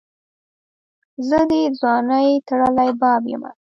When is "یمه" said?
3.31-3.51